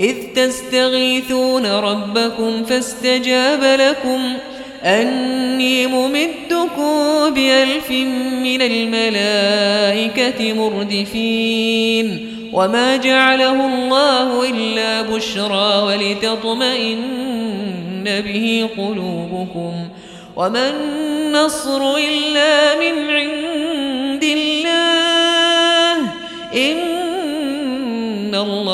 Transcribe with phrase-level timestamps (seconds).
[0.00, 4.20] إذ تستغيثون ربكم فاستجاب لكم
[4.84, 7.90] أني ممدكم بألف
[8.42, 17.04] من الملائكة مردفين وما جعله الله إلا بشرى ولتطمئن
[18.04, 19.88] به قلوبكم
[20.36, 25.96] وما النصر إلا من عند الله
[26.54, 28.73] إن الله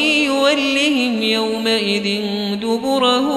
[0.51, 2.21] يولهم يومئذ
[2.55, 3.27] دبره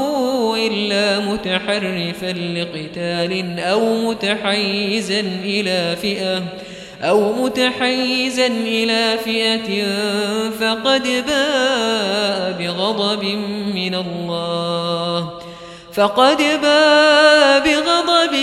[0.56, 6.42] إلا متحرفا لقتال أو متحيزا إلى فئة
[7.02, 9.84] أو متحيزا إلى فئة
[10.60, 13.25] فقد باء بغضب
[13.75, 15.38] من الله
[15.92, 18.34] فقد باء بغضب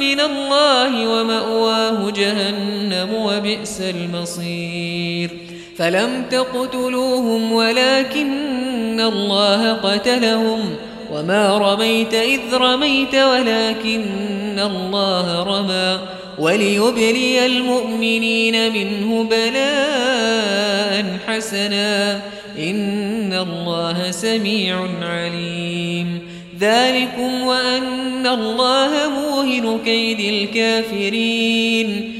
[0.00, 5.49] من الله ومأواه جهنم وبئس المصير
[5.80, 10.76] فلم تقتلوهم ولكن الله قتلهم
[11.12, 15.98] وما رميت إذ رميت ولكن الله رمى
[16.38, 22.20] وليبلي المؤمنين منه بلاء حسنا
[22.58, 26.20] إن الله سميع عليم
[26.60, 32.19] ذلكم وأن الله موهن كيد الكافرين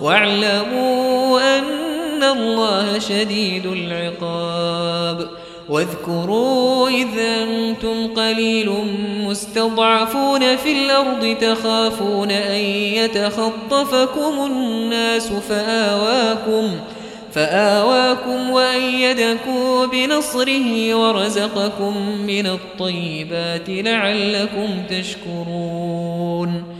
[0.00, 5.28] واعلموا أن الله شديد العقاب.
[5.68, 8.72] واذكروا إذا أنتم قليل
[9.24, 12.60] مستضعفون في الأرض تخافون أن
[12.94, 16.70] يتخطفكم الناس فآواكم
[17.32, 21.96] فآواكم وأيدكم بنصره ورزقكم
[22.26, 26.79] من الطيبات لعلكم تشكرون.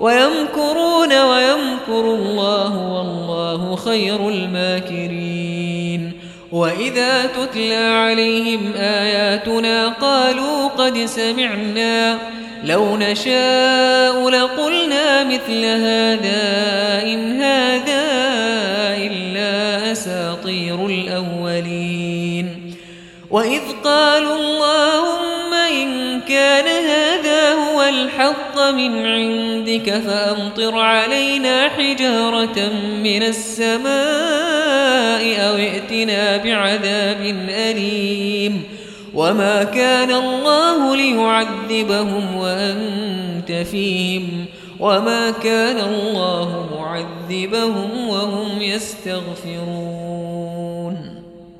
[0.00, 6.12] ويمكرون ويمكر الله والله خير الماكرين.
[6.52, 12.18] وإذا تتلى عليهم آياتنا قالوا قد سمعنا
[12.64, 16.42] لو نشاء لقلنا مثل هذا
[17.02, 18.04] إن هذا
[18.96, 22.74] إلا أساطير الأولين.
[23.30, 24.63] وإذ قالوا اللهم
[28.14, 32.72] الحق من عندك فأمطر علينا حجارة
[33.02, 33.90] من السماء
[35.48, 38.62] أو ائتنا بعذاب أليم
[39.14, 44.46] وما كان الله ليعذبهم وأنت فيهم
[44.80, 50.43] وما كان الله معذبهم وهم يستغفرون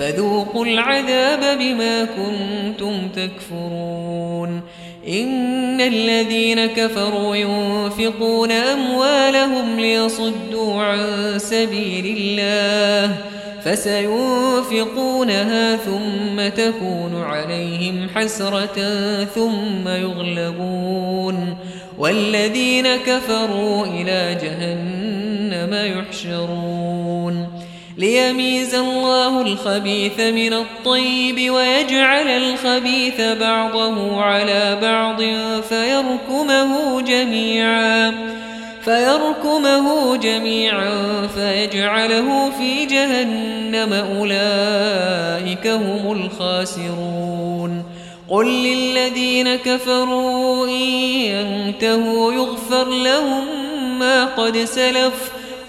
[0.00, 4.60] فذوقوا العذاب بما كنتم تكفرون.
[5.08, 10.98] إن الذين كفروا ينفقون أموالهم ليصدوا عن
[11.36, 13.16] سبيل الله
[13.64, 21.56] فسينفقونها ثم تكون عليهم حسرة ثم يغلبون.
[21.98, 27.09] والذين كفروا إلى جهنم يحشرون.
[28.00, 35.22] ليميز الله الخبيث من الطيب ويجعل الخبيث بعضه على بعض
[35.62, 38.14] فيركمه جميعا
[38.84, 47.84] فيركمه جميعا فيجعله في جهنم أولئك هم الخاسرون.
[48.28, 53.44] قل للذين كفروا إن ينتهوا يغفر لهم
[53.98, 55.39] ما قد سلف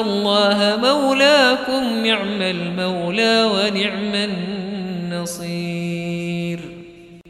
[0.00, 4.14] الله مولاكم نعم المولى ونعم
[5.12, 6.60] النصير.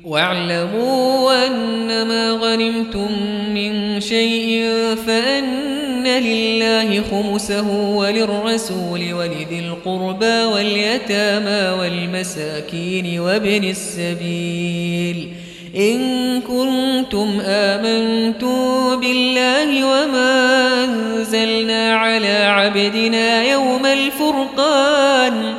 [0.05, 3.13] واعلموا أنما غنمتم
[3.55, 4.65] من شيء
[5.07, 15.36] فأن لله خمسه وللرسول ولذي القربى واليتامى والمساكين وابن السبيل.
[15.77, 25.55] إن كنتم آمنتم بالله وما أنزلنا على عبدنا يوم الفرقان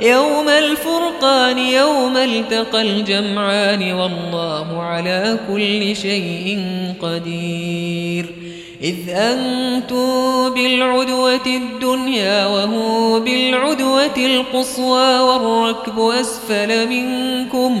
[0.00, 6.64] يوم الفرقان يوم التقى الجمعان والله على كل شيء
[7.02, 8.26] قدير.
[8.82, 17.80] إذ أنتم بالعدوة الدنيا وهو بالعدوة القصوى والركب أسفل منكم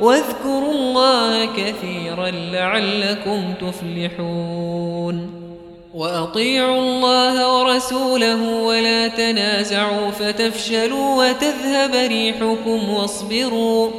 [0.00, 5.30] واذكروا الله كثيرا لعلكم تفلحون.
[5.94, 13.90] وأطيعوا الله ورسوله ولا تنازعوا فتفشلوا وتذهب ريحكم واصبروا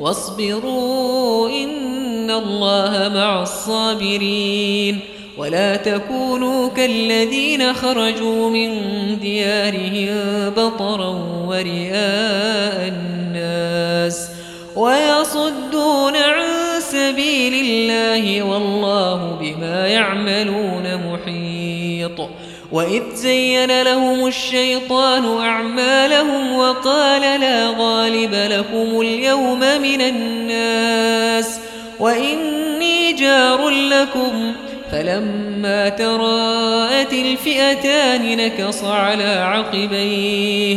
[0.00, 5.00] واصبروا إن الله مع الصابرين.
[5.38, 8.70] ولا تكونوا كالذين خرجوا من
[9.18, 11.08] ديارهم بطرا
[11.46, 14.29] ورئاء الناس.
[14.76, 22.28] ويصدون عن سبيل الله والله بما يعملون محيط.
[22.72, 31.60] وإذ زين لهم الشيطان أعمالهم وقال لا غالب لكم اليوم من الناس
[32.00, 34.52] وإني جار لكم.
[34.92, 40.76] فلما تراءت الفئتان نكص على عقبيه.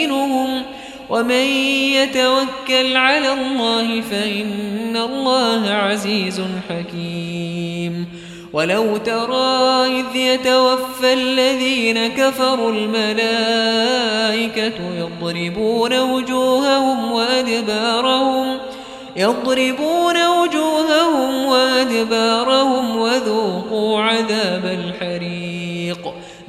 [1.11, 1.45] ومن
[1.99, 8.07] يتوكل على الله فإن الله عزيز حكيم.
[8.53, 13.93] ولو ترى إذ يتوفى الذين كفروا الملائكة
[14.97, 18.57] يضربون وجوههم وأدبارهم
[19.15, 25.40] يضربون وجوههم وأدبارهم وذوقوا عذاب الحريق.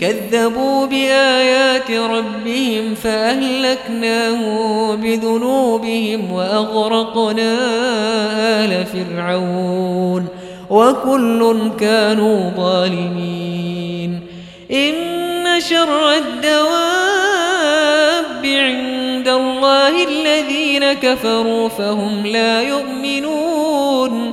[0.00, 7.56] كذبوا بآيات ربهم فأهلكناهم بذنوبهم وأغرقنا
[8.64, 10.26] آل فرعون
[10.70, 14.20] وكل كانوا ظالمين.
[14.70, 16.60] إن شر الدواب
[18.44, 24.32] عند الله الذين كفروا فهم لا يؤمنون.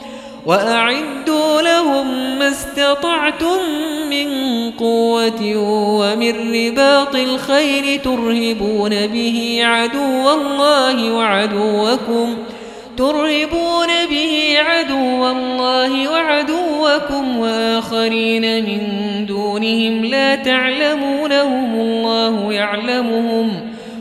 [0.45, 3.57] وأعدوا لهم ما استطعتم
[4.09, 4.27] من
[4.71, 5.55] قوة
[5.99, 12.37] ومن رباط الخير ترهبون به عدو الله وعدوكم
[12.97, 18.81] ترهبون به عدو الله وعدوكم وآخرين من
[19.25, 23.70] دونهم لا تعلمونهم الله يعلمهم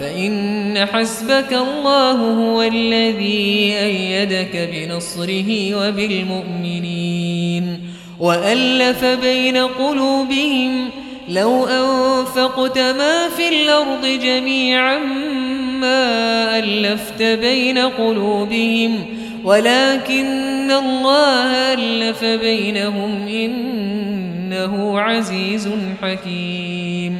[0.00, 7.80] فإن حسبك الله هو الذي أيدك بنصره وبالمؤمنين
[8.20, 10.88] وألف بين قلوبهم
[11.28, 14.98] لو أنفقت ما في الأرض جميعا
[15.80, 19.06] ما ألفت بين قلوبهم
[19.44, 25.68] ولكن الله ألف بينهم إنه عزيز
[26.02, 27.19] حكيم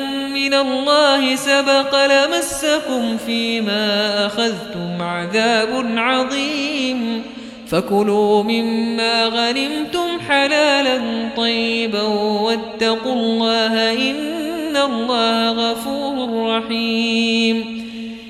[0.41, 7.23] من الله سبق لمسكم فيما أخذتم عذاب عظيم
[7.67, 11.01] فكلوا مما غنمتم حلالا
[11.37, 12.01] طيبا
[12.41, 17.87] واتقوا الله إن الله غفور رحيم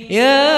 [0.10, 0.52] يا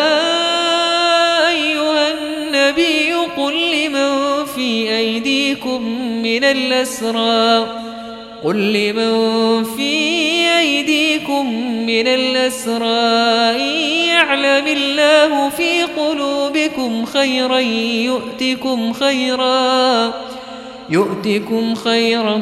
[1.49, 5.81] أيها النبي قل لمن في أيديكم
[6.23, 7.92] من الأسرى
[8.43, 9.93] قل لمن في
[10.59, 11.45] أيديكم
[11.85, 13.57] من الأسرى
[14.07, 20.13] يعلم الله في قلوبكم خيرا يؤتكم خيرا
[20.89, 22.37] يؤتكم خيرا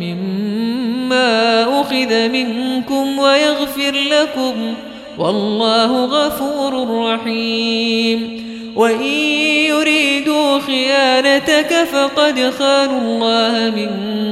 [0.00, 4.74] مما أخذ منكم ويغفر لكم
[5.18, 8.39] والله غفور رحيم.
[8.76, 9.02] وإن
[9.68, 13.90] يريدوا خيانتك فقد خانوا الله من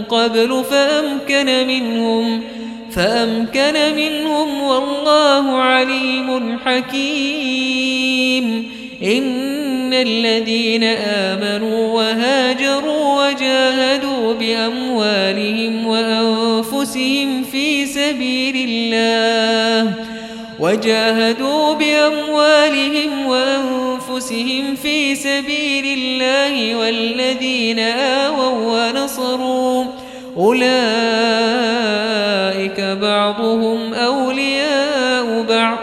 [0.09, 2.40] قبل فأمكن منهم
[2.90, 8.09] فأمكن منهم والله عليم حكيم
[9.03, 19.92] إن الذين آمنوا وهاجروا وجاهدوا بأموالهم وأنفسهم في سبيل الله
[20.61, 23.58] وجاهدوا بأموالهم وأنفسهم
[24.83, 29.85] في سبيل الله والذين آووا ونصروا.
[30.37, 30.69] أولئك
[32.81, 35.79] بعضهم أولياء بعض.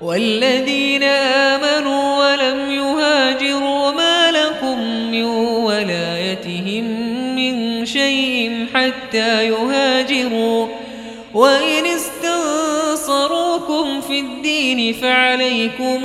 [0.00, 4.78] والذين آمنوا ولم يهاجروا ما لكم
[5.10, 5.24] من
[5.64, 6.84] ولايتهم
[7.36, 10.66] من شيء حتى يهاجروا.
[11.34, 16.04] وإن استنصروكم في الدين فعليكم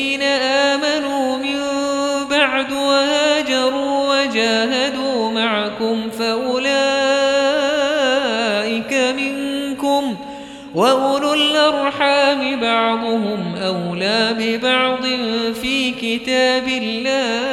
[13.11, 15.05] بعضهم أولى ببعض
[15.61, 17.50] في كتاب الله.